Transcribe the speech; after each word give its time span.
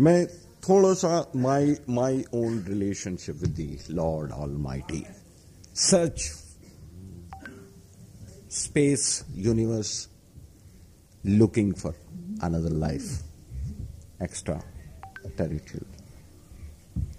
मैं 0.00 0.26
थोड़ा 0.68 0.94
सा 0.94 1.32
my 1.36 1.76
my 1.88 2.24
own 2.34 2.64
relationship 2.68 3.36
with 3.36 3.50
the 3.50 3.78
Lord 3.90 4.30
almighty 4.50 5.04
such 5.74 6.20
space 8.50 9.24
universe 9.30 10.08
looking 11.26 11.74
for 11.74 11.94
another 12.42 12.70
life 12.70 13.02
extra 14.22 14.62
territory 15.28 15.80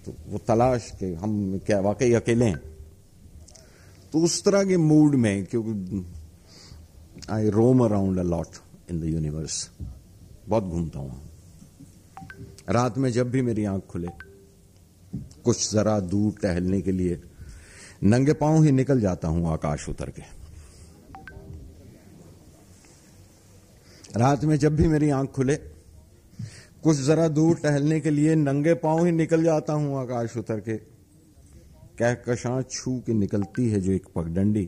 तो 0.05 0.15
वो 0.27 0.37
तलाश 0.37 0.91
के 0.99 1.13
हम 1.13 1.59
क्या 1.65 1.79
वाकई 1.79 2.13
अकेले 2.13 2.45
हैं? 2.45 2.59
तो 4.13 4.19
उस 4.19 4.43
तरह 4.43 4.63
के 4.63 4.77
मूड 4.77 5.15
में, 5.15 5.45
क्योंकि 5.45 6.05
I 7.29 7.49
roam 7.49 7.85
around 7.85 8.19
a 8.19 8.23
lot 8.23 8.47
in 8.91 9.01
the 9.01 9.03
universe 9.03 9.69
बहुत 10.47 10.63
घूमता 10.63 10.99
हूँ। 10.99 11.30
रात 12.71 12.97
में 12.97 13.11
जब 13.11 13.29
भी 13.31 13.41
मेरी 13.41 13.65
आँख 13.65 13.85
खुले, 13.85 14.07
कुछ 15.43 15.71
जरा 15.71 15.99
दूर 15.99 16.33
टहलने 16.41 16.81
के 16.81 16.91
लिए 16.91 17.21
नंगे 18.03 18.33
पाँव 18.33 18.63
ही 18.63 18.71
निकल 18.71 19.01
जाता 19.01 19.27
हूँ 19.27 19.51
आकाश 19.53 19.87
उतर 19.89 20.09
के। 20.09 20.21
रात 24.19 24.43
में 24.43 24.55
जब 24.57 24.75
भी 24.75 24.87
मेरी 24.87 25.09
आँख 25.09 25.31
खुले, 25.31 25.55
कुछ 26.83 26.97
जरा 26.97 27.27
दूर 27.27 27.55
टहलने 27.55 27.99
के 27.99 28.09
लिए 28.09 28.35
नंगे 28.35 28.73
पाँव 28.73 29.05
ही 29.05 29.11
निकल 29.11 29.43
जाता 29.43 29.73
हूँ 29.73 29.99
आकाश 29.99 30.37
उतर 30.37 30.59
के। 30.59 30.77
कहकशां 31.97 32.61
छू 32.63 32.99
के 32.99 33.13
निकलती 33.13 33.69
है 33.69 33.79
जो 33.81 33.91
एक 33.91 34.05
पगडंडी। 34.15 34.67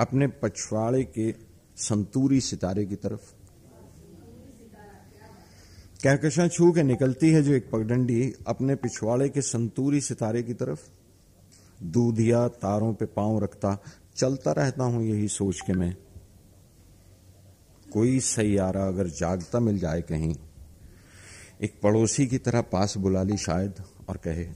अपने 0.00 0.26
पछवाड़े 0.42 1.02
के 1.04 1.34
संतूरी 1.76 2.40
सितारे 2.40 2.84
की 2.84 2.96
तरफ़ 2.96 3.32
कहकशां 6.06 6.48
छू 6.48 6.70
के 6.72 6.82
निकलती 6.82 7.30
है 7.30 7.42
जो 7.42 7.52
एक 7.52 7.70
पगडंडी 7.70 8.34
अपने 8.46 8.74
पिछवाड़े 8.74 9.28
के 9.28 9.42
संतूरी 9.42 10.00
सितारे 10.00 10.42
की 10.42 10.54
तरफ़। 10.54 10.80
दूधिया 11.84 12.46
तारों 12.48 12.92
पे 12.94 13.06
पाँव 13.06 13.38
रखता, 13.44 13.76
चलता 14.16 14.52
रहता 14.52 14.84
हूँ 14.84 15.02
यही 15.04 15.28
सोच 15.28 15.60
के 15.60 15.72
मैं। 15.72 15.96
कोई 17.92 18.20
सैयारा 18.20 18.86
अगर 18.88 19.06
जागता 19.10 19.60
मिल 19.60 19.78
जाए 19.78 20.02
कहीं, 20.02 20.34
एक 21.62 21.80
पड़ोसी 21.82 22.26
की 22.26 22.38
तरह 22.38 22.60
पास 22.60 22.96
बुला 22.96 23.22
ली 23.22 23.36
शायद 23.36 23.82
और 24.08 24.16
कहे, 24.16 24.46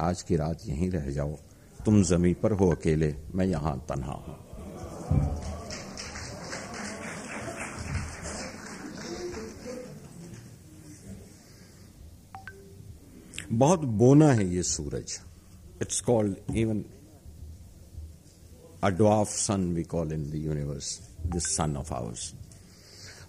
आज 0.00 0.22
की 0.22 0.36
रात 0.36 0.68
यहीं 0.68 0.90
रह 0.90 1.10
जाओ, 1.10 1.36
तुम 1.84 2.02
जमी 2.02 2.34
पर 2.34 2.52
हो 2.52 2.70
अकेले, 2.70 3.14
मैं 3.34 3.46
यहाँ 3.46 3.78
तनहा 3.88 4.12
हूँ। 4.12 5.55
बहुत 13.52 13.80
बोना 13.80 14.32
है 14.32 14.46
ये 14.54 14.62
सूरज। 14.62 15.18
It's 15.82 16.00
called 16.00 16.56
even 16.56 16.84
a 18.84 18.88
dwarf 18.90 19.28
sun 19.28 19.72
we 19.74 19.82
call 19.84 20.12
in 20.12 20.30
the 20.30 20.34
universe 20.34 20.98
this 21.26 21.46
sun 21.56 21.76
of 21.76 21.92
ours 21.94 22.32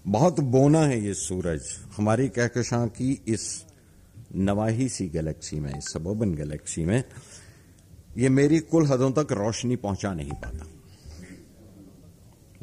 बहुत 0.07 0.39
बोना 0.39 0.81
है 0.81 0.99
ये 1.05 1.13
सूरज। 1.13 1.61
हमारी 1.97 2.27
कहकशां 2.29 2.87
की 2.87 3.11
इस 3.27 3.65
नवाही 4.35 4.89
सी 4.89 5.07
गैलेक्सी 5.09 5.59
में, 5.59 5.77
इस 5.77 5.91
सबोबन 5.93 6.33
गैलेक्सी 6.35 6.85
में, 6.85 7.03
ये 8.17 8.29
मेरी 8.29 8.59
कुल 8.59 8.85
हदों 8.87 9.11
तक 9.11 9.31
रोशनी 9.31 9.75
पहुँचा 9.75 10.13
नहीं 10.13 10.31
पाता। 10.31 10.65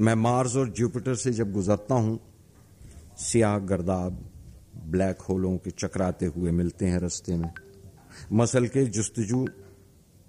मैं 0.01 0.15
मार्स 0.15 0.57
और 0.57 0.69
जुपिटर 0.69 1.15
से 1.15 1.33
जब 1.33 1.53
गुजरता 1.53 1.95
हूँ 1.95 2.19
सियाह 3.19 3.59
गर्दाब 3.59 4.19
ब्लैक 4.87 5.21
होलों 5.21 5.59
के 5.59 5.71
चकराते 5.71 6.27
हुए 6.27 6.51
मिलते 6.51 6.87
हैं 6.87 6.99
रस्ते 6.99 7.37
में। 7.37 7.53
मसल 8.33 8.67
के 8.67 8.87
जस्तजू 8.87 9.49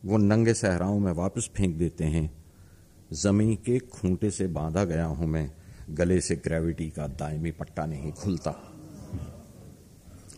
वो 0.06 0.18
नंगे 0.18 0.54
सहराओं 0.54 1.00
में 1.00 1.12
वापस 1.12 1.50
फेंक 1.56 1.76
देते 1.76 2.04
हैं। 2.04 2.44
ज़मीन 3.14 3.56
के 3.56 3.80
खूंटे 3.80 4.32
से 4.32 4.48
बांधा 4.48 4.84
गया 4.84 5.06
हूँ 5.06 5.28
मैं। 5.28 5.52
गले 5.90 6.22
से 6.22 6.36
ग्रेविटी 6.36 6.90
का 6.90 7.08
दायमी 7.08 7.52
पट्टा 7.52 7.86
नहीं 7.86 8.12
खुलता। 8.12 8.72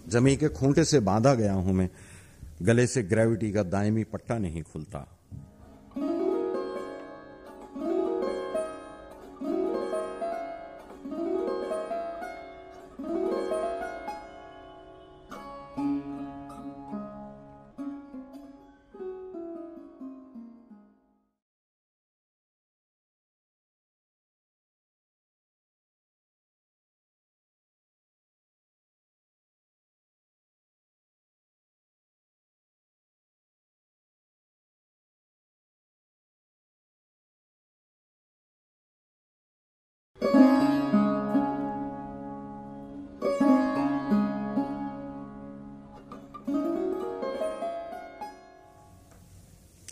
ज़मीन 0.07 0.37
के 0.37 0.47
खूंटे 0.47 0.83
से 0.83 0.99
बांधा 0.99 1.33
गया 1.33 1.53
हूँ 1.53 1.73
मैं। 1.73 1.89
गले 2.61 2.87
से 2.87 3.03
ग्रेविटी 3.03 3.51
का 3.51 3.63
दायमी 3.63 4.03
पट्टा 4.03 4.37
नहीं 4.37 4.63
खुलता। 4.63 5.16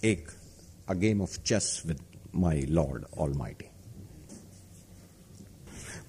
एक 0.05 0.27
a 0.89 0.93
game 0.93 1.21
of 1.21 1.39
chess 1.39 1.83
with 1.85 1.99
my 2.35 2.61
Lord 2.61 3.05
all 3.17 3.33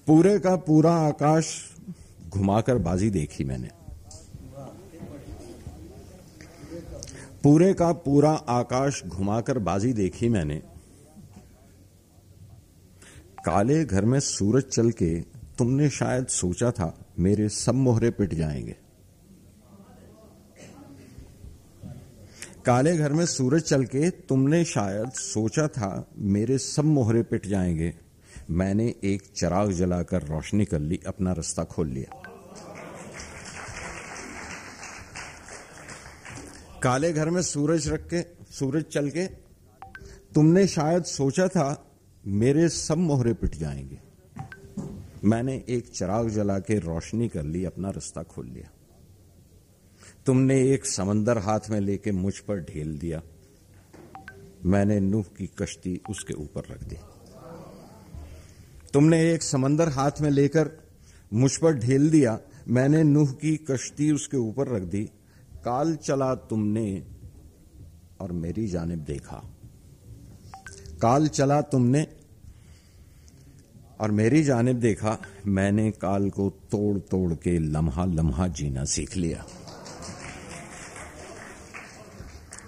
पूरे 0.07 0.39
का 0.39 0.55
पूरा 0.55 0.91
आकाश 0.91 1.75
घुमाकर 2.29 2.77
बाजी 2.77 3.09
देखी 3.09 3.43
मैंने। 3.43 3.69
पूरे 7.43 7.73
का 7.73 7.91
पूरा 7.91 8.31
आकाश 8.31 9.03
घुमाकर 9.05 9.59
बाजी 9.59 9.93
देखी 9.93 10.29
मैंने। 10.29 10.55
काले 13.45 13.85
घर 13.85 14.05
में 14.05 14.19
सूरज 14.19 14.63
चल 14.63 14.91
के 14.91 15.21
तुमने 15.57 15.89
शायद 15.89 16.27
सोचा 16.27 16.71
था 16.71 17.05
मेरे 17.19 17.49
सब 17.49 17.75
मोहरे 17.75 18.09
पिट 18.09 18.33
जाएँगे। 18.33 18.75
काले 22.67 22.97
घर 22.97 23.13
में 23.13 23.25
सूरज 23.25 23.61
चल 23.61 23.83
के 23.83 24.09
तुमने 24.09 24.65
शायद 24.65 25.11
सोचा 25.11 25.67
था 25.67 26.11
मेरे 26.17 26.57
सब 26.57 26.85
मोहरे 26.85 27.23
पिट 27.23 27.47
जाएँगे। 27.47 27.93
मैंने 28.49 28.95
एक 29.03 29.33
चराग 29.35 29.71
जलाकर 29.71 30.21
रोशनी 30.21 30.65
कर 30.65 30.79
ली, 30.79 30.99
अपना 31.07 31.31
रास्ता 31.31 31.63
खोल 31.63 31.87
लिया। 31.87 32.21
काले 36.83 37.13
घर 37.13 37.29
में 37.29 37.41
सूरज 37.41 37.89
रख 37.89 38.09
के, 38.13 38.21
सूरज 38.51 38.83
चल 38.83 39.09
के 39.09 39.27
तुमने 40.35 40.67
शायद 40.67 41.03
सोचा 41.03 41.47
था 41.47 41.97
मेरे 42.27 42.69
सब 42.69 42.97
मोहरे 42.97 43.33
पिट 43.33 43.55
जाएँगे। 43.55 43.99
मैंने 45.23 45.63
एक 45.69 45.87
चराग 45.87 46.29
जला 46.29 46.59
के 46.59 46.79
रोशनी 46.79 47.27
कर 47.27 47.43
ली, 47.43 47.65
अपना 47.65 47.89
रास्ता 47.89 48.23
खोल 48.23 48.47
लिया। 48.47 48.71
तुमने 50.27 50.73
एक 50.73 50.85
समंदर 50.85 51.37
हाथ 51.37 51.59
में 51.69 51.79
लेके 51.79 52.11
मुझ 52.11 52.39
पर 52.39 52.59
ढेल 52.59 52.97
दिया। 52.97 53.21
मैंने 54.65 54.99
नूह 54.99 55.23
की 55.23 55.47
कश्ती 55.47 56.01
उसके 56.09 56.33
ऊपर 56.33 56.61
रख 56.71 56.83
दी। 56.83 56.95
तुमने 58.93 59.33
एक 59.33 59.43
समंदर 59.43 59.89
हाथ 59.89 60.11
में 60.21 60.29
लेकर 60.29 60.71
मुझ 61.33 61.57
पर 61.57 61.73
ढेल 61.73 62.09
दिया। 62.09 62.39
मैंने 62.67 63.03
नूह 63.03 63.31
की 63.31 63.57
कश्ती 63.57 64.11
उसके 64.11 64.37
ऊपर 64.37 64.67
रख 64.67 64.81
दी। 64.81 65.03
काल 65.65 65.95
चला 65.95 66.35
तुमने 66.35 67.07
और 68.19 68.31
मेरी 68.31 68.67
जानब 68.67 68.99
देखा। 68.99 69.43
काल 71.01 71.27
चला 71.27 71.61
तुमने 71.61 72.07
और 73.99 74.11
मेरी 74.11 74.43
जानब 74.43 74.75
देखा। 74.75 75.17
मैंने 75.47 75.91
काल 75.91 76.29
को 76.29 76.49
तोड़ 76.49 76.99
तोड़ 76.99 77.33
के 77.33 77.59
लम्हा 77.59 78.05
लम्हा 78.05 78.47
जीना 78.47 78.83
सीख 78.83 79.17
लिया। 79.17 79.45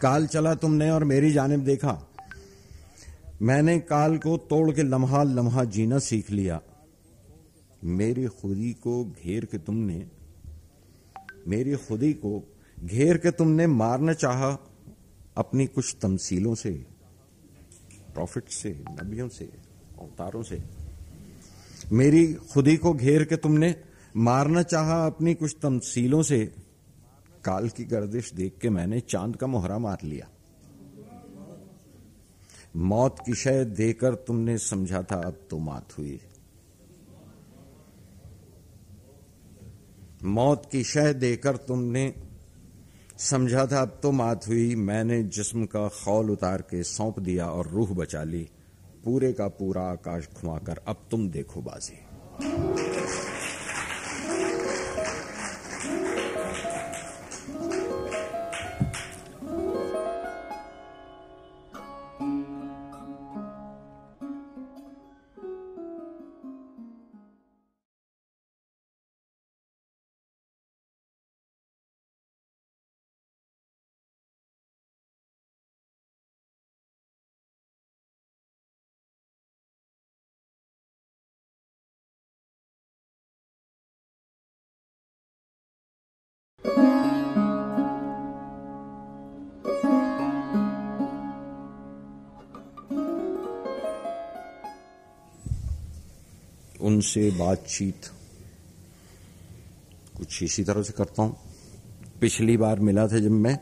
काल 0.01 0.27
चला 0.27 0.53
तुमने 0.55 0.89
और 0.91 1.03
मेरी 1.03 1.31
जानब 1.31 1.59
देखा। 1.59 1.97
मैंने 3.41 3.79
काल 3.79 4.17
को 4.17 4.37
तोड़ 4.37 4.71
के 4.71 4.83
लम्हा 4.83 5.23
लम्हा 5.23 5.63
जीना 5.63 5.99
सीख 5.99 6.31
लिया। 6.31 6.61
मेरी 7.83 8.25
खुदी 8.27 8.73
को 8.73 9.03
घेर 9.05 9.45
के 9.45 9.57
तुमने, 9.57 10.05
मेरी 11.47 11.75
खुदी 11.75 12.13
को 12.13 12.31
घेर 12.83 13.17
के 13.17 13.31
तुमने 13.31 13.67
मारना 13.67 14.13
चाहा 14.13 14.51
अपनी 15.37 15.65
कुछ 15.65 15.95
तमसीलों 16.01 16.55
से 16.55 16.71
प्रॉफिट 18.13 18.49
से, 18.49 18.69
नबियों 18.91 19.27
से, 19.29 19.45
अवतारों 19.99 20.43
से। 20.43 20.61
मेरी 21.91 22.33
खुदी 22.33 22.77
को 22.77 22.93
घेर 22.93 23.23
के 23.23 23.35
तुमने 23.35 23.75
मारना 24.15 24.63
चाहा 24.63 25.05
अपनी 25.05 25.33
कुछ 25.33 25.55
तमसीलों 25.61 26.21
से 26.23 26.39
काल 27.45 27.69
की 27.69 27.83
गर्दिश 27.85 28.33
देख 28.33 28.57
के 28.61 28.69
मैंने 28.69 28.99
चाँद 28.99 29.35
का 29.35 29.47
मोहरा 29.47 29.79
मार 29.79 29.97
लिया। 30.03 30.29
मौत 32.75 33.15
की 33.25 33.33
शय 33.33 33.65
देकर 33.65 34.15
तुमने 34.15 34.57
समझा 34.57 35.01
था, 35.01 35.15
अब 35.15 35.47
तो 35.49 35.57
मात 35.57 35.97
हुई। 35.97 36.19
मौत 40.23 40.69
की 40.71 40.83
शय 40.83 41.13
देकर 41.13 41.57
तुमने 41.57 42.13
समझा 43.17 43.65
था, 43.65 43.81
अब 43.81 43.99
तो 44.03 44.11
मात 44.11 44.47
हुई। 44.47 44.75
मैंने 44.75 45.23
जिस्म 45.23 45.65
का 45.65 45.87
खौल 45.87 46.31
उतार 46.31 46.61
के 46.61 46.83
सौंप 46.83 47.19
दिया 47.19 47.49
और 47.49 47.67
रूह 47.67 47.93
बचा 47.93 48.23
ली। 48.23 48.49
पूरे 49.05 49.33
का 49.33 49.47
पूरा 49.47 49.81
आकाश 49.81 50.29
घुमाकर 50.41 50.77
अब 50.87 51.07
तुम 51.11 51.29
देखो 51.29 51.61
बाजी। 51.61 51.99
उनसे 96.99 97.29
बातचीत। 97.31 98.05
कुछ 100.17 100.43
इसी 100.43 100.63
तरह 100.63 100.83
से 100.83 100.93
करता 100.93 101.23
हूँ। 101.23 101.35
पिछली 102.21 102.55
बार 102.57 102.79
मिला 102.79 103.07
था 103.07 103.19
जब 103.19 103.31
मैं 103.31 103.59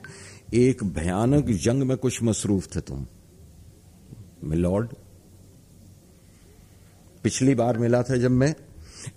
एक 0.53 0.83
भयानक 0.83 1.45
जंग 1.45 1.83
में 1.83 1.97
कुछ 1.97 2.23
मसरूफ 2.23 2.75
थे 2.75 2.81
तुम। 2.81 3.05
मिलॉर्ड 4.43 4.93
पिछली 7.23 7.55
बार 7.55 7.77
मिला 7.77 8.01
था 8.03 8.17
जब 8.17 8.31
मैं 8.31 8.55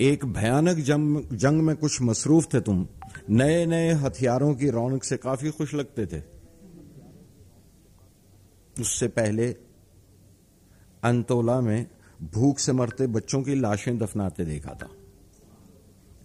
एक 0.00 0.25
भयानक 0.25 0.76
जंग 0.76 1.37
जंग 1.37 1.62
में 1.62 1.76
कुछ 1.76 2.02
मसरूफ 2.02 2.49
थे 2.55 2.61
तुम। 2.61 2.87
नए 3.31 3.64
नए 3.66 3.93
हथियारों 3.93 4.55
की 4.55 4.70
रौनक 4.70 5.05
से 5.05 5.16
काफ़ी 5.16 5.50
खुश 5.50 5.75
लगते 5.75 6.06
थे। 6.06 6.23
उससे 8.81 9.08
पहले 9.08 9.49
अंतोला 11.05 11.61
में 11.61 11.87
भूख 12.22 12.58
से 12.58 12.72
मरते 12.72 13.06
बच्चों 13.06 13.43
की 13.43 13.55
लाशें 13.55 13.99
दफनाते 13.99 14.44
देखा 14.44 14.70
था। 14.70 14.88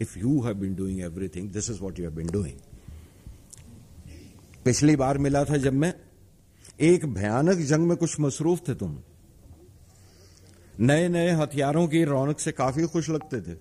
If 0.01 0.19
you 0.19 0.41
have 0.41 0.53
been 0.53 0.75
doing 0.75 1.01
everything 1.01 1.51
this 1.51 1.69
is 1.69 1.79
what 1.79 1.99
you 1.99 2.05
have 2.05 2.15
been 2.15 2.27
doing 2.27 2.59
पिछली 4.65 4.95
बार 4.95 5.17
मिला 5.17 5.45
था 5.45 5.57
जब 5.57 5.73
मैं, 5.73 5.93
एक 6.79 7.05
भयानक 7.05 7.57
जंग 7.57 7.87
में 7.87 7.97
कुछ 7.97 8.19
मसरूफ 8.19 8.69
थे 8.69 8.75
तुम। 8.75 8.99
नए 10.79 11.09
नए 11.09 11.31
हथियारों 11.31 11.87
की 11.87 12.03
रौनक 12.03 12.39
से 12.39 12.51
काफ़ी 12.51 12.87
खुश 12.87 13.09
लगते 13.09 13.41
थे। 13.41 13.57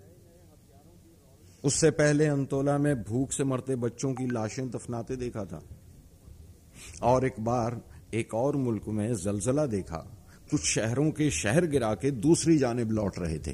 उससे 1.64 1.90
पहले 1.90 2.26
अंतोला 2.26 2.78
में 2.78 3.02
भूख 3.02 3.32
से 3.32 3.44
मरते 3.44 3.76
बच्चों 3.76 4.14
की 4.14 4.26
लाशें 4.26 4.70
दफनाते 4.70 5.16
देखा 5.16 5.44
था। 5.44 5.62
और 7.02 7.26
एक 7.26 7.34
बार 7.40 7.80
एक 8.14 8.34
और 8.34 8.56
मुल्क 8.56 8.82
में 8.88 9.14
जलजला 9.14 9.66
देखा। 9.66 10.23
कुछ 10.50 10.60
शहरों 10.64 11.10
के 11.10 11.30
शहर 11.30 11.66
गिरा 11.66 11.94
के 11.94 12.10
दूसरी 12.10 12.58
जानब 12.58 12.90
लौट 12.90 13.18
रहे 13.18 13.38
थे। 13.38 13.52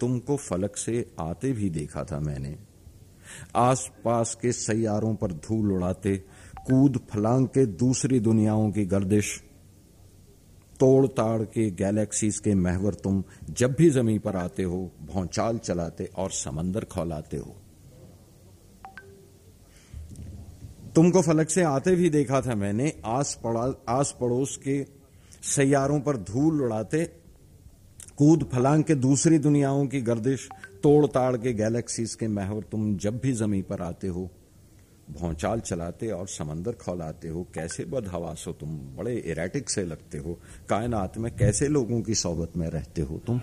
तुमको 0.00 0.36
फलक 0.36 0.76
से 0.76 1.10
आते 1.20 1.52
भी 1.52 1.70
देखा 1.70 2.04
था 2.04 2.20
मैंने। 2.20 2.56
आसपास 3.56 4.34
के 4.42 4.52
सैारों 4.52 5.14
पर 5.14 5.32
धूल 5.32 5.72
उड़ाते, 5.72 6.16
कूद 6.66 7.00
फलांग 7.10 7.46
के 7.46 7.66
दूसरी 7.66 8.20
दुनियाओं 8.20 8.70
की 8.70 8.84
गर्दिश 8.84 9.42
तोड़ 10.80 11.06
ताड़ 11.06 11.42
के 11.42 11.70
गैलेक्सीज 11.70 12.38
के 12.38 12.54
महवर 12.54 12.94
तुम 12.94 13.24
जब 13.50 13.74
भी 13.74 13.90
ज़मीन 13.90 14.18
पर 14.18 14.36
आते 14.36 14.62
हो, 14.62 14.90
भौचाल 15.02 15.58
चलाते 15.58 16.10
और 16.16 16.30
समंदर 16.30 16.84
खौलाते 16.84 17.36
हो। 17.36 17.56
तुमको 20.94 21.22
फलक 21.22 21.50
से 21.50 21.62
आते 21.62 21.94
भी 21.96 22.10
देखा 22.10 22.40
था 22.40 22.54
मैंने 22.54 22.92
आस 23.04 23.40
पड़ा 23.44 23.74
आस 23.88 24.16
पड़ोस 24.20 24.56
के 24.56 24.86
सैारों 25.42 26.00
पर 26.00 26.16
धूल 26.16 26.62
उड़ाते, 26.62 27.04
कूद 28.16 28.50
फलांग 28.52 28.84
के 28.84 28.94
दूसरी 28.94 29.38
दुनियाओं 29.38 29.86
की 29.86 30.00
गर्दिश 30.00 30.48
तोड़ 30.82 31.06
ताड़ 31.06 31.36
के 31.36 31.52
गैलेक्सीज 31.52 32.14
के 32.14 32.28
महवर 32.28 32.62
तुम 32.62 32.96
जब 32.96 33.18
भी 33.18 33.32
ज़मीन 33.32 33.62
पर 33.62 33.82
आते 33.82 34.08
हो, 34.08 34.30
भौचाल 35.20 35.60
चलाते 35.60 36.10
और 36.10 36.28
समंदर 36.28 36.72
खौलाते 36.72 37.28
हो, 37.28 37.46
कैसे 37.54 37.84
बदहवास 37.84 38.44
हो 38.46 38.52
तुम, 38.52 38.70
बड़े 38.70 39.14
इरेटिक 39.14 39.70
से 39.70 39.84
लगते 39.84 40.18
हो, 40.18 40.38
कायनात 40.68 41.18
में 41.18 41.36
कैसे 41.36 41.68
लोगों 41.68 42.02
की 42.02 42.14
सोबत 42.14 42.56
में 42.56 42.68
रहते 42.68 43.02
हो 43.02 43.18
तुम? 43.26 43.40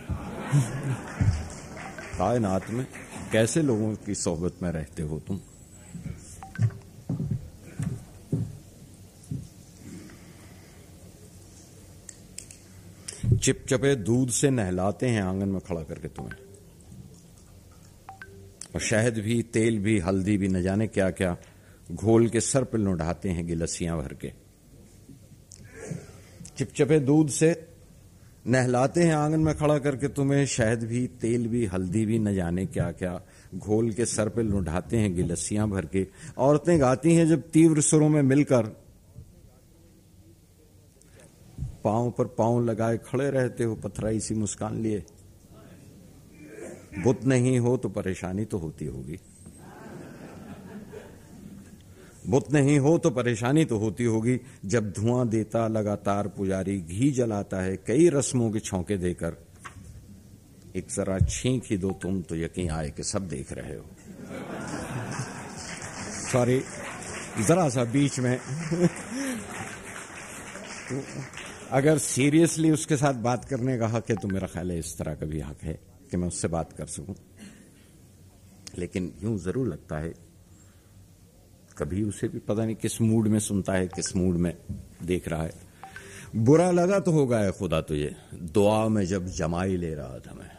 कायनात 2.17 2.69
में 2.69 2.87
कैसे 3.31 3.61
लोगों 3.61 3.95
की 3.95 4.15
सोबत 4.15 4.53
में 4.63 4.71
रहते 4.71 5.03
हो 5.03 5.19
तुम? 5.19 5.39
चिपचपे 13.47 13.95
दूध 13.95 14.29
से 14.29 14.49
नहलाते 14.49 15.07
हैं, 15.07 15.21
आँगन 15.21 15.49
में 15.49 15.61
खड़ा 15.61 15.81
करके 15.81 16.07
तुम्हें। 16.07 16.33
और 18.75 18.81
शहद 18.81 19.13
भी, 19.13 19.41
तेल 19.41 19.79
भी, 19.79 19.99
हल्दी 19.99 20.37
भी, 20.37 20.47
न 20.47 20.61
जाने 20.61 20.87
क्या 20.87 21.09
क्या 21.09 21.37
घोल 21.91 22.29
के 22.29 22.41
सर 22.41 22.63
पर 22.63 22.77
लुढ़ाते 22.77 23.29
हैं 23.29 23.47
गिलसियाँ 23.47 23.97
भर 23.97 24.13
के। 24.13 24.31
चिपचपे 26.57 26.99
दूध 26.99 27.29
से 27.29 27.67
नहलाते 28.47 29.03
हैं, 29.03 29.15
आँगन 29.15 29.39
में 29.39 29.55
खड़ा 29.55 29.77
करके 29.77 30.07
तुम्हें 30.07 30.45
शहद 30.45 30.83
भी, 30.83 31.07
तेल 31.07 31.47
भी, 31.47 31.65
हल्दी 31.65 32.05
भी, 32.05 32.19
न 32.19 32.33
जाने 32.33 32.65
क्या 32.65 32.91
क्या 32.91 33.21
घोल 33.55 33.91
के 33.91 34.05
सर 34.05 34.29
पे 34.29 34.43
लुढ़ाते 34.43 34.97
हैं 34.97 35.15
गिलसियाँ 35.15 35.69
भर 35.69 35.85
के। 35.85 36.07
औरतें 36.37 36.81
गाती 36.81 37.15
हैं 37.15 37.27
जब 37.27 37.41
तीव्र 37.41 37.81
सुरों 37.81 38.09
में 38.09 38.21
मिलकर 38.21 38.86
पाँव 41.83 42.11
पर 42.11 42.25
पाँव 42.25 42.65
लगाए 42.65 42.97
खड़े 42.97 43.29
रहते 43.29 43.63
हो, 43.63 43.75
पथराई 43.75 44.19
सी 44.19 44.35
मुस्कान 44.35 44.81
लिए। 44.81 45.03
बुत 47.03 47.25
नहीं 47.25 47.59
हो 47.59 47.77
तो 47.77 47.89
परेशानी 47.89 48.45
तो 48.45 48.57
होती 48.57 48.85
होगी। 48.85 49.19
बुत 52.27 52.51
नहीं 52.53 52.79
हो 52.79 52.97
तो 52.97 53.09
परेशानी 53.09 53.65
तो 53.65 53.77
होती 53.77 54.03
होगी। 54.03 54.39
जब 54.65 54.91
धुआँ 54.91 55.27
देता 55.27 55.67
लगातार 55.67 56.27
पुजारी, 56.27 56.81
घी 56.81 57.11
जलाता 57.11 57.61
है, 57.61 57.77
कई 57.77 58.09
रस्मों 58.09 58.51
के 58.51 58.59
छौके 58.59 58.97
देकर। 58.97 59.37
एक 60.75 60.87
जरा 60.89 61.19
छींक 61.19 61.63
ही 61.69 61.77
दो, 61.77 61.91
तुम 61.91 62.21
तो 62.21 62.35
यकीन 62.35 62.69
आए 62.69 62.89
कि 62.89 63.03
सब 63.03 63.27
देख 63.27 63.53
रहे 63.53 63.75
हो। 63.75 63.85
सॉरी 66.31 66.61
जरा 67.47 67.69
सा 67.69 67.83
बीच 67.83 68.19
में। 68.19 68.39
अगर 71.71 71.97
सीरियसली 71.97 72.71
उसके 72.71 72.97
साथ 72.97 73.13
बात 73.23 73.45
करने 73.45 73.77
का 73.77 73.87
हक 73.87 74.09
है 74.09 74.15
तो 74.15 74.27
मेरा 74.27 74.47
ख्याल 74.47 74.71
है 74.71 74.77
इस 74.79 74.97
तरह 74.97 75.15
का 75.15 75.25
भी 75.25 75.39
हक 75.41 75.63
है 75.63 75.79
कि 76.11 76.17
मैं 76.17 76.27
उससे 76.27 76.47
बात 76.47 76.73
कर 76.73 76.85
सकूँ। 76.87 77.15
लेकिन 78.77 79.11
यूँ 79.23 79.37
ज़रूर 79.39 79.67
लगता 79.67 79.97
है, 79.97 80.13
कभी 81.77 82.03
उसे 82.03 82.27
भी 82.27 82.39
पता 82.39 82.65
नहीं 82.65 82.75
किस 82.75 83.01
मूड 83.01 83.27
में 83.27 83.39
सुनता 83.39 83.73
है, 83.73 83.87
किस 83.87 84.15
मूड 84.15 84.35
में 84.35 84.53
देख 85.03 85.27
रहा 85.27 85.43
है। 85.43 85.65
बुरा 86.35 86.69
लगा 86.71 86.99
तो 86.99 87.11
होगा 87.11 87.39
है 87.39 87.51
खुदा 87.51 87.81
तुझे। 87.81 88.15
दुआ 88.33 88.87
में 88.87 89.05
जब 89.05 89.25
जमाई 89.27 89.77
ले 89.77 89.93
रहा 89.95 90.19
था 90.19 90.33
मैं। 90.33 90.51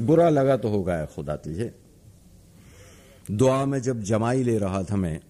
बुरा 0.00 0.28
लगा 0.28 0.56
तो 0.56 0.68
होगा 0.68 0.94
है 0.94 1.06
खुदा 1.06 1.36
तुझे। 1.36 1.74
दुआ 3.30 3.64
में 3.64 3.80
जब 3.82 4.02
जमाई 4.02 4.42
ले 4.42 4.58
रहा 4.58 4.82
था 4.82 4.96
मैं 4.96 5.20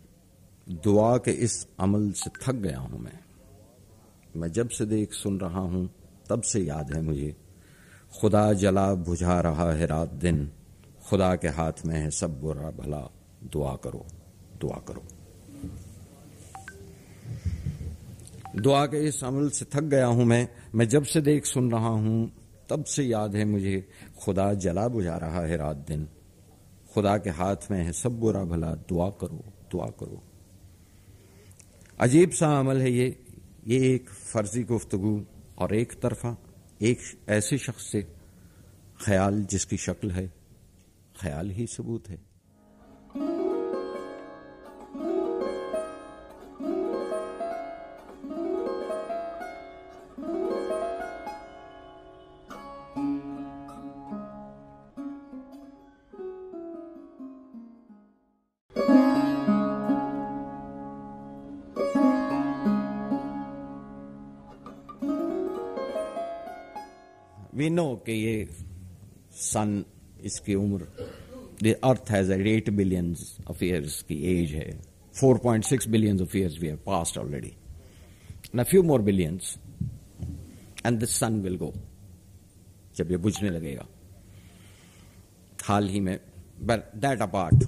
दुआ 0.71 1.17
के 1.17 1.31
इस 1.31 1.67
अमल 1.81 2.13
से 2.13 2.31
थक 2.31 2.53
गया 2.53 2.79
हूँ 2.79 3.01
मैं। 3.01 3.21
मैं 4.37 4.53
जब 4.53 4.69
से 4.69 4.87
देख 4.87 5.13
सुन 5.13 5.41
रहा 5.41 5.61
हूँ, 5.61 5.91
तब 6.31 6.43
से 6.43 6.61
याद 6.61 6.95
है 6.95 7.03
मुझे। 7.03 7.37
खुदा 8.21 8.53
जला 8.53 8.95
बुझा 8.95 9.41
रहा 9.41 9.73
है 9.73 9.87
रात 9.87 10.09
दिन। 10.09 10.51
खुदा 11.09 11.37
के 11.37 11.49
हाथ 11.49 11.73
में 11.87 11.95
है 11.95 12.11
सब 12.11 12.41
बुरा 12.41 12.71
भला। 12.71 13.11
दुआ 13.53 13.77
करो 13.77 14.07
दुआ 14.61 14.77
करो। 14.77 15.03
दुआ 18.57 18.87
के 18.87 18.97
इस 18.97 19.25
अमल 19.25 19.49
से 19.49 19.65
थक 19.65 19.81
गया 19.81 20.07
हूँ 20.07 20.25
मैं। 20.25 20.49
मैं 20.75 20.89
जब 20.89 21.05
से 21.05 21.21
देख 21.21 21.47
सुन 21.47 21.71
रहा 21.71 21.89
हूँ, 21.89 22.33
तब 22.71 22.85
से 22.85 23.03
याद 23.03 23.37
है 23.37 23.45
मुझे। 23.45 23.89
खुदा 24.25 24.55
जला 24.55 24.89
बुझा 24.89 25.17
रहा 25.17 25.41
है 25.41 25.57
रात 25.57 25.77
दिन। 25.77 26.09
खुदा 26.95 27.19
के 27.19 27.31
हाथ 27.31 27.57
में 27.71 27.85
है 27.85 27.93
सब 27.93 28.21
बुरा 28.21 28.45
भला। 28.45 28.75
दुआ 28.75 29.11
करो 29.11 29.45
दुआ 29.73 29.87
करो। 29.87 30.28
अजीब 32.01 32.31
सा 32.31 32.49
अमल 32.59 32.81
है 32.81 32.91
ये। 32.93 33.07
ये 33.67 33.95
एक 33.95 34.11
फर्जी 34.11 34.63
गुफ्तगु 34.65 35.25
और 35.59 35.75
एक 35.75 35.93
तरफा, 35.93 36.37
एक 36.83 36.99
ऐसे 37.29 37.59
शख्स 37.59 37.91
से 37.93 38.03
ख्याल 39.01 39.43
जिसकी 39.45 39.77
शक्ल 39.77 40.11
है, 40.11 40.27
ख्याल 41.21 41.51
ही 41.51 41.67
सबूत 41.67 42.09
है। 42.09 42.28
वी 67.55 67.71
नो 67.71 67.95
कि 68.07 68.13
ये 68.13 68.49
सन 69.35 69.85
इसकी 70.25 70.55
उम्र 70.55 71.75
earth 71.85 72.11
has 72.11 72.33
eight 72.33 72.71
billion 72.71 73.15
of 73.51 73.65
years 73.65 74.01
की 74.09 74.17
एज 74.33 74.53
है. 74.53 74.71
4.6 75.15 75.87
billions 75.89 76.21
of 76.21 76.37
years 76.37 76.59
we 76.61 76.67
have 76.69 76.79
passed 76.87 77.19
already 77.19 77.53
a 78.59 78.63
few 78.63 78.83
more 78.83 79.03
billions 79.03 79.57
and 80.87 81.01
the 81.01 81.05
sun 81.05 81.41
will 81.43 81.57
go 81.57 81.73
जब 82.97 83.11
ये 83.11 83.17
बुझने 83.17 83.51
लगेगा। 83.51 83.87
हाल 85.65 85.89
ही 85.89 86.01
में 86.01 86.19
but 86.67 86.95
that 86.97 87.23
apart 87.23 87.65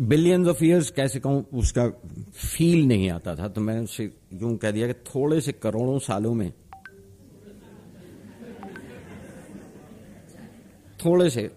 billions 0.00 0.48
of 0.48 0.62
years 0.64 0.90
कैसे 0.90 1.20
कहूँ, 1.20 1.44
उसका 1.54 1.88
फील 1.88 2.86
नहीं 2.86 3.10
आता 3.10 3.34
था 3.36 3.48
तो 3.48 3.60
मैंने 3.60 3.80
उसे 3.80 4.04
यूँ 4.32 4.56
कह 4.56 4.70
दिया 4.70 4.86
कि 4.86 4.94
थोड़े 5.06 5.40
से 5.40 5.52
करोड़ों 5.52 5.98
सालों 5.98 6.34
में, 6.34 6.52
थोड़े 11.04 11.28
से 11.30 11.50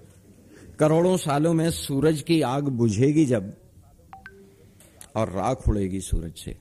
करोड़ों 0.80 1.16
सालों 1.18 1.54
में 1.54 1.70
सूरज 1.72 2.22
की 2.22 2.42
आग 2.42 2.68
बुझेगी 2.68 3.26
जब 3.26 3.54
और 5.16 5.30
राख 5.30 5.68
उड़ेगी 5.70 6.00
सूरज 6.02 6.34
से। 6.36 6.58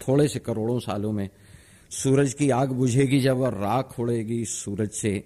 थोड़े 0.00 0.28
से 0.28 0.38
करोड़ों 0.38 0.78
सालों 0.80 1.12
में 1.12 1.28
सूरज 1.90 2.32
की 2.34 2.50
आग 2.50 2.72
बुझेगी 2.72 3.20
जब 3.20 3.40
और 3.40 3.54
राख 3.54 3.98
उड़ेगी 4.00 4.44
सूरज 4.44 4.90
से, 4.90 5.24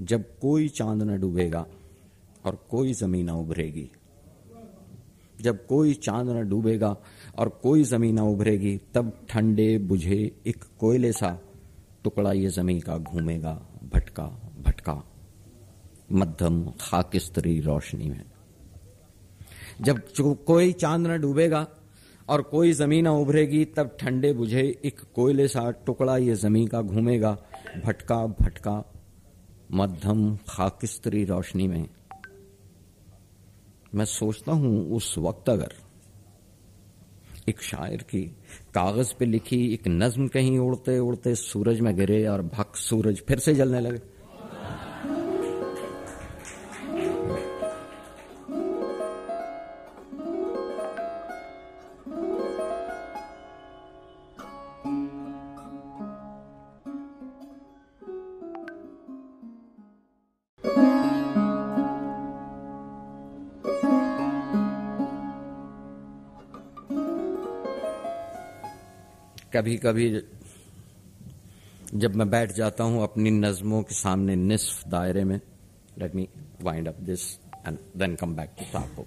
जब 0.00 0.38
कोई 0.38 0.68
चाँद 0.68 1.02
न 1.02 1.18
डूबेगा। 1.20 1.66
और 2.44 2.66
कोई 2.70 2.92
ज़मीन 2.92 3.26
न 3.26 3.30
उभरेगी। 3.30 3.90
जब 5.40 5.66
कोई 5.66 5.94
चाँद 5.94 6.30
न 6.30 6.48
डूबेगा 6.48 6.96
और 7.38 7.48
कोई 7.48 7.84
ज़मीन 7.84 8.14
न 8.14 8.18
उभरेगी, 8.18 8.80
तब 8.94 9.26
ठंडे 9.28 9.78
बुझे 9.78 10.42
एक 10.46 10.64
कोयले 10.80 11.12
सा 11.12 11.40
टुकड़ा 12.04 12.32
ये 12.32 12.48
ज़मीन 12.48 12.80
का 12.80 12.98
घूमेगा, 12.98 13.66
भटका 13.94 14.26
भटका। 14.66 15.02
मध्यम 16.12 16.72
खाकिस्तरी 16.80 17.60
रोशनी 17.60 18.10
में। 18.10 18.24
जब 19.80 20.00
कोई 20.34 20.72
चाँद 20.72 21.06
न 21.06 21.20
डूबेगा 21.20 21.66
और 22.28 22.42
कोई 22.42 22.72
ज़मीन 22.72 23.08
उभरेगी, 23.08 23.64
तब 23.64 23.96
ठंडे 24.00 24.32
बुझे 24.32 24.80
एक 24.84 25.00
कोयले 25.00 25.48
सा 25.48 25.70
टुकड़ा 25.70 26.16
ये 26.16 26.34
ज़मीन 26.34 26.66
का 26.66 26.82
घूमेगा, 26.82 27.38
भटका 27.84 28.26
भटका। 28.26 28.92
मध्यम 29.72 30.36
खाकिस्तरी 30.36 31.24
रोशनी 31.24 31.68
में। 31.68 31.88
मैं 33.94 34.04
सोचता 34.04 34.52
हूँ 34.52 34.92
उस 34.92 35.14
वक्त 35.18 35.48
अगर 35.48 35.74
एक 37.48 37.62
शायर 37.62 37.96
की 37.96 38.22
कागज़ 38.74 39.14
पे 39.18 39.24
लिखी 39.24 39.74
एक 39.74 39.82
नज्म 39.88 40.28
कहीं 40.28 40.58
उड़ते 40.58 40.98
उड़ते 40.98 41.34
सूरज 41.34 41.80
में 41.80 41.96
गिरे 41.96 42.26
और 42.26 42.42
भक 42.42 42.76
सूरज 42.76 43.22
फिर 43.28 43.38
से 43.38 43.54
जलने 43.54 43.80
लगे। 43.80 44.00
कभी 69.54 69.76
कभी 69.76 70.22
जब 71.94 72.14
मैं 72.14 72.30
बैठ 72.30 72.52
जाता 72.52 72.84
हूँ 72.84 73.02
अपनी 73.02 73.30
नज्मों 73.30 73.82
के 73.82 73.94
सामने 73.94 74.36
निस्फ 74.36 74.88
दायरे 74.88 75.24
में 75.24 75.40
let 75.98 76.14
me 76.14 76.28
wind 76.62 76.88
up 76.88 76.94
this 76.94 77.34
and 77.36 77.78
then 77.96 78.14
come 78.16 78.36
back 78.36 78.50
to 78.58 78.64
टाको 78.72 79.06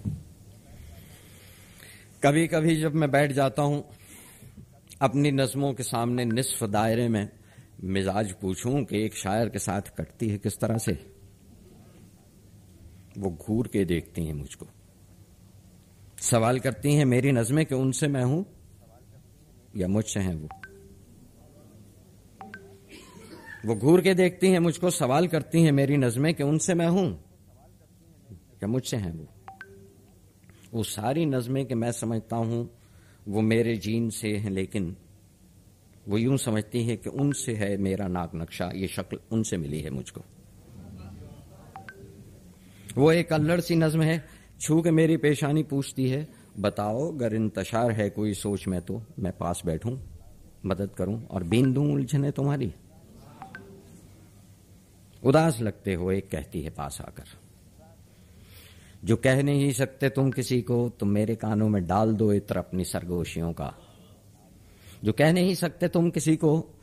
कभी 2.22 2.46
कभी 2.46 2.76
जब 2.76 2.94
मैं 2.94 3.10
बैठ 3.10 3.32
जाता 3.32 3.62
हूँ 3.62 3.84
अपनी 5.02 5.30
नज्मों 5.30 5.74
के 5.74 5.82
सामने 5.82 6.24
निस्फ 6.24 6.64
दायरे 6.64 7.08
में, 7.08 7.28
मिजाज 7.84 8.32
पूछूँ 8.32 8.84
कि 8.84 9.04
एक 9.04 9.14
शायर 9.14 9.48
के 9.48 9.58
साथ 9.58 9.82
कटती 9.82 10.28
है 10.28 10.38
किस 10.38 10.60
तरह 10.60 10.78
से? 10.78 11.12
वो 13.18 13.30
घूर 13.30 13.66
के 13.66 13.84
देखती 13.84 14.26
हैं 14.26 14.34
मुझको। 14.34 14.66
सवाल 16.20 16.58
करती 16.58 16.94
हैं, 16.94 17.04
मेरी 17.04 17.32
नज़में 17.32 17.66
कि 17.66 17.74
उनसे 17.74 18.08
मैं 18.08 18.24
हूँ? 18.24 18.57
या 19.76 19.88
मुझसे 19.88 20.20
हैं 20.20 20.34
वो? 20.34 20.48
वो 23.66 23.74
घूर 23.74 24.00
के 24.00 24.14
देखती 24.14 24.50
हैं, 24.50 24.58
मुझको 24.58 24.90
सवाल 24.90 25.28
करती 25.28 25.62
हैं 25.62 25.72
मेरी 25.72 25.96
नजमें 25.96 26.34
कि 26.34 26.42
उनसे 26.42 26.74
मैं 26.74 26.88
हूँ। 26.88 27.24
या 28.32 28.66
मुझसे 28.66 28.96
हैं 28.96 29.12
वो? 29.12 29.26
वो 30.74 30.82
सारी 30.82 31.26
नजमें 31.26 31.66
कि 31.66 31.74
मैं 31.74 31.92
समझता 31.92 32.36
हूँ, 32.36 32.70
वो 33.28 33.40
मेरे 33.40 33.76
जीन 33.76 34.10
से 34.10 34.36
हैं, 34.36 34.50
लेकिन 34.50 34.96
वो 36.08 36.18
यूँ 36.18 36.36
समझती 36.36 36.84
है 36.84 36.96
कि 36.96 37.10
उनसे 37.10 37.54
है 37.54 37.76
मेरा 37.76 38.08
नाक 38.08 38.30
नक्शा, 38.34 38.72
ये 38.74 38.88
शक्ल 38.88 39.18
उनसे 39.32 39.56
मिली 39.56 39.80
है 39.80 39.90
मुझको। 39.90 40.20
वो 42.96 43.12
एक 43.12 43.32
अल्लड़ 43.32 43.60
सी 43.60 43.74
नज्म 43.76 44.02
है, 44.02 44.28
छू 44.60 44.82
के 44.82 44.90
मेरी 44.90 45.16
पेशानी 45.16 45.62
पूछती 45.62 46.08
है 46.08 46.37
बताओ, 46.58 47.12
अगर 47.12 47.34
इंतशार 47.34 47.90
है 47.90 48.10
कोई 48.10 48.34
सोच 48.34 48.68
में 48.68 48.82
तो 48.82 49.02
मैं 49.18 49.32
पास 49.32 49.62
बैठूं, 49.66 49.98
मदद 50.66 50.90
करूँ 50.90 51.26
और 51.26 51.44
बीन 51.44 51.72
दूँ 51.72 51.92
उलझने 51.92 52.30
तुम्हारी। 52.30 52.74
उदास 55.24 55.60
लगते 55.60 55.94
हो, 55.94 56.12
एक 56.12 56.30
कहती 56.30 56.62
है 56.62 56.70
पास 56.70 57.00
आकर। 57.00 57.24
जो 59.04 59.16
कह 59.16 59.42
नहीं 59.42 59.72
सकते 59.72 60.08
तुम 60.08 60.30
किसी 60.30 60.62
को, 60.62 60.88
तुम 60.88 61.08
मेरे 61.08 61.36
कानों 61.36 61.68
में 61.68 61.86
डाल 61.86 62.14
दो 62.14 62.32
इतर 62.32 62.56
अपनी 62.56 62.84
सरगोशियों 62.84 63.52
का। 63.52 63.74
जो 65.04 65.12
कह 65.12 65.32
नहीं 65.32 65.54
सकते 65.54 65.88
तुम 65.88 66.10
किसी 66.10 66.36
को 66.36 66.74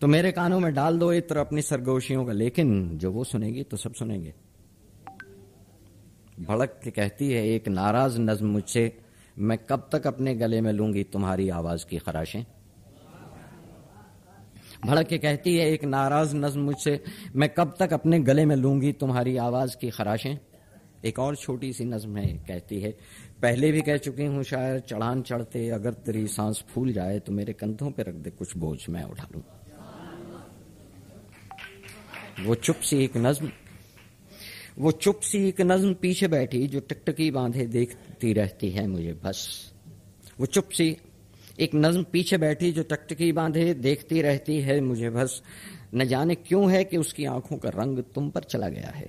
तो 0.00 0.06
मेरे 0.06 0.32
कानों 0.32 0.60
में 0.60 0.74
डाल 0.74 0.98
दो 0.98 1.12
इतर 1.12 1.36
अपनी 1.36 1.62
सरगोशियों 1.62 2.24
का। 2.24 2.32
लेकिन 2.32 2.98
जो 2.98 3.12
वो 3.12 3.24
सुनेगी 3.24 3.62
तो 3.62 3.76
सब 3.76 3.94
सुनेंगे। 3.94 4.34
भड़क 6.40 6.80
के 6.84 6.90
कहती 6.90 7.32
है, 7.32 7.48
एक 7.48 7.68
नाराज़ 7.68 8.20
नज्म 8.20 8.46
मुझसे 8.46 9.00
मैं 9.38 9.58
कब 9.58 9.88
तक 9.92 10.06
अपने 10.06 10.34
गले 10.34 10.60
में 10.60 10.72
लूँगी 10.72 11.02
तुम्हारी 11.04 11.48
आवाज़ 11.48 11.86
की 11.86 11.98
खराशें? 11.98 12.44
भड़क 14.86 15.06
के 15.06 15.18
कहती 15.18 15.56
है, 15.56 15.70
एक 15.70 15.84
नाराज़ 15.84 16.36
नज्म 16.36 16.60
मुझसे, 16.60 17.04
मैं 17.36 17.48
कब 17.48 17.74
तक 17.78 17.92
अपने 17.92 18.20
गले 18.20 18.44
में 18.44 18.56
लूँगी 18.56 18.92
तुम्हारी 18.92 19.36
आवाज़ 19.36 19.76
की 19.76 19.90
खराशें? 19.90 20.38
एक 21.04 21.18
और 21.18 21.36
छोटी 21.36 21.72
सी 21.72 21.84
नज्म 21.84 22.16
है, 22.16 22.26
कहती 22.48 22.80
है, 22.80 22.90
पहले 23.42 23.72
भी 23.72 23.80
कह 23.80 23.96
चुकी 23.96 24.24
हूँ 24.24 24.42
शायद 24.42 24.82
चढ़ान 24.82 25.22
चढ़ते, 25.22 25.68
अगर 25.68 25.92
तेरी 25.92 26.26
सांस 26.26 26.64
फूल 26.68 26.92
जाए 26.92 27.18
तो 27.18 27.32
मेरे 27.32 27.52
कंधों 27.52 27.90
पे 27.90 28.02
रख 28.02 28.14
दे, 28.14 28.30
कुछ 28.30 28.56
बोझ 28.56 28.78
मैं 28.88 29.02
उठा 29.02 29.28
लू। 29.34 29.42
वो 32.46 32.54
चुप 32.54 32.76
सी 32.76 33.04
एक 33.04 33.16
नज्म 33.16 33.50
वो 34.78 34.90
चुप 34.90 35.20
सी 35.20 35.48
एक 35.48 35.60
नज्म 35.60 35.94
पीछे 35.94 36.28
बैठी 36.28 36.66
जो 36.66 36.80
टकटकी 36.80 37.30
बांधे 37.30 37.66
देखती 37.66 38.32
रहती 38.32 38.70
है 38.70 38.86
मुझे, 38.86 39.12
बस। 39.12 39.72
वो 40.40 40.46
चुप 40.46 40.68
सी 40.68 40.96
एक 41.60 41.70
नज्म 41.74 42.02
पीछे 42.02 42.38
बैठी 42.38 42.72
जो 42.72 42.82
टकटकी 42.82 43.32
बांधे 43.32 43.74
देखती 43.74 44.22
रहती 44.22 44.60
है 44.60 44.80
मुझे, 44.80 45.10
बस। 45.10 45.42
न 45.94 46.04
जाने 46.04 46.34
क्यों 46.34 46.72
है 46.72 46.84
कि 46.84 46.96
उसकी 46.96 47.24
आँखों 47.24 47.56
का 47.56 47.68
रंग 47.68 47.98
तुम 47.98 48.30
पर 48.30 48.42
चला 48.42 48.68
गया 48.68 48.88
है। 48.88 49.08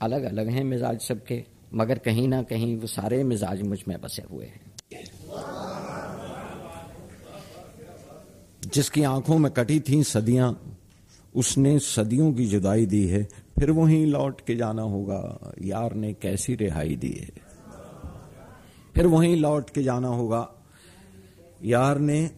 अलग 0.00 0.22
अलग 0.22 0.48
हैं 0.48 0.64
मिजाज 0.64 1.00
सबके, 1.00 1.44
मगर 1.74 1.98
कहीं 1.98 2.28
ना 2.28 2.42
कहीं 2.42 2.76
वो 2.76 2.86
सारे 2.86 3.24
मिजाज 3.24 3.62
मुझमें 3.62 4.00
बसे 4.00 4.22
हुए 4.22 4.44
हैं। 4.44 4.74
जिसकी 8.66 9.02
आँखों 9.02 9.38
में 9.38 9.52
कटी 9.52 9.80
थी 9.80 10.04
सदियाँ 10.04 10.73
उसने 11.34 11.78
सदियों 11.78 12.32
की 12.32 12.46
जुदाई 12.46 12.86
दी 12.86 13.06
है, 13.06 13.22
फिर 13.58 13.70
वहीं 13.70 14.06
लौट 14.06 14.40
के 14.40 14.54
जाना 14.54 14.82
होगा। 14.82 15.52
यार 15.62 15.94
ने 15.94 16.14
कैसी 16.14 16.54
रिहाई 16.54 16.96
दी 16.96 17.10
है? 17.10 17.30
फिर 18.94 19.06
वहीं 19.06 19.36
लौट 19.36 19.70
के 19.70 19.82
जाना 19.82 20.08
होगा। 20.08 20.54
यार 21.64 21.98
ने 21.98 22.30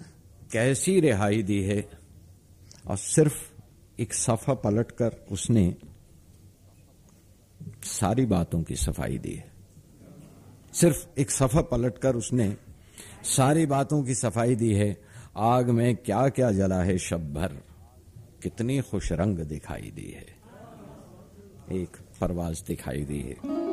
कैसी 0.52 1.00
रिहाई 1.00 1.42
दी 1.42 1.62
है? 1.62 1.88
और 2.86 2.96
सिर्फ़ 2.96 3.52
एक 4.00 4.14
सफ़ा 4.14 4.54
पलटकर 4.54 5.26
उसने 5.32 5.76
सारी 7.82 8.26
बातों 8.26 8.62
की 8.62 8.76
सफ़ाई 8.76 9.18
दी 9.18 9.34
है। 9.34 9.52
सिर्फ़ 10.72 11.20
एक 11.20 11.30
सफ़ा 11.30 11.60
पलटकर 11.60 12.16
उसने 12.16 12.56
सारी 13.24 13.66
बातों 13.66 14.02
की 14.02 14.14
सफ़ाई 14.14 14.54
दी 14.54 14.74
है। 14.74 15.02
आग 15.36 15.70
में 15.70 15.96
क्या 15.96 16.28
क्या 16.28 16.52
जला 16.52 16.82
है 16.82 16.98
शब 16.98 17.34
भर? 17.34 17.65
कितनी 18.46 18.80
खुश 18.80 19.12
रंग 19.12 19.38
दिखाई 19.38 19.92
दी 19.94 20.10
है। 20.10 20.26
एक 21.72 21.96
परवाज 22.20 22.64
दिखाई 22.66 23.04
दी 23.04 23.20
है। 23.20 23.65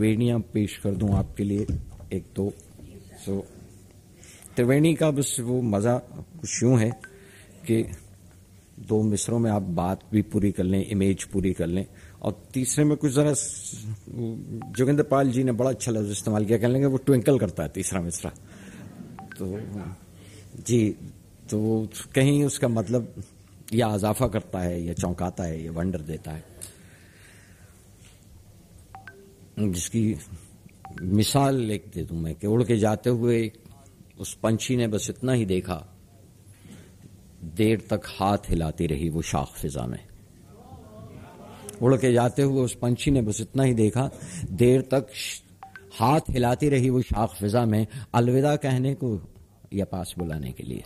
त्रिवेणियाँ 0.00 0.38
पेश 0.52 0.76
कर 0.82 0.94
दूँ 0.96 1.12
आपके 1.14 1.44
लिए 1.44 1.66
एक 2.12 2.24
तो। 2.36 2.48
सो 3.20 3.34
त्रिवेणी 4.56 4.94
का 4.96 5.10
बस 5.10 5.36
वो 5.40 5.60
मज़ा 5.62 5.96
कुछ 6.40 6.62
यूँ 6.62 6.78
है 6.80 6.90
कि 7.66 7.82
दो 8.80 9.02
मिसरों 9.02 9.38
में 9.38 9.50
आप 9.50 9.62
बात 9.76 10.04
भी 10.12 10.22
पूरी 10.24 10.52
कर 10.52 10.64
लें 10.64 10.84
इमेज 10.86 11.24
पूरी 11.24 11.52
कर 11.52 11.66
लें। 11.66 11.84
और 12.22 12.32
तीसरे 12.54 12.84
में 12.84 12.96
कुछ 12.96 13.12
जरा 13.12 13.34
जोगिंदर 14.72 15.02
पाल 15.04 15.30
जी 15.30 15.44
ने 15.44 15.52
बड़ा 15.52 15.70
अच्छा 15.70 15.92
लफ्ज 15.92 16.10
इस्तेमाल 16.10 16.44
किया 16.46 16.58
कह 16.58 16.68
लेंगे 16.68 16.86
वो 16.86 16.96
ट्विंकल 16.96 17.38
करता 17.38 17.62
है 17.62 17.68
तीसरा 17.68 18.00
मिसरा। 18.00 18.30
तो 19.38 19.46
जी 20.66 20.88
तो 21.50 21.88
कहीं 22.14 22.44
उसका 22.44 22.68
मतलब 22.70 23.14
या 23.74 23.94
इजाफा 23.96 24.28
करता 24.28 24.58
है 24.60 24.82
या 24.82 24.94
चौंकाता 24.94 25.44
है 25.44 25.64
या 25.64 25.72
वंडर 25.72 26.00
देता 26.08 26.30
है। 26.30 26.48
जिसकी 29.60 30.16
मिसाल 31.02 31.56
लिख 31.56 31.86
दे 31.94 32.02
दूँ 32.02 32.18
मैं 32.18 32.34
कि 32.34 32.46
उड़ 32.46 32.62
के 32.64 32.76
जाते 32.76 33.10
हुए 33.10 33.50
उस 34.18 34.34
पंछी 34.34 34.76
ने 34.76 34.86
बस 34.88 35.10
इतना 35.10 35.32
ही 35.32 35.44
देखा, 35.44 35.76
देर 37.56 37.86
तक 37.90 38.02
हाथ 38.18 38.50
हिलाती 38.50 38.86
रही 38.86 39.08
वो 39.08 39.22
शाख 39.22 39.48
फिजा 39.56 39.86
में। 39.86 39.98
उड़ 41.82 41.96
के 41.96 42.12
जाते 42.12 42.42
हुए 42.42 42.62
उस 42.62 42.74
पंछी 42.74 43.10
ने 43.10 43.22
बस 43.22 43.40
इतना 43.40 43.62
ही 43.62 43.74
देखा, 43.74 44.10
देर 44.50 44.80
तक 44.80 45.06
हाथ 45.94 46.20
हिलाती 46.30 46.68
रही 46.68 46.90
वो 46.90 47.02
शाख 47.02 47.30
फिजा 47.30 47.64
में, 47.64 47.86
अलविदा 48.14 48.56
कहने 48.56 48.94
को 48.94 49.18
या 49.74 49.84
पास 49.84 50.14
बुलाने 50.18 50.52
के 50.52 50.62
लिए। 50.62 50.82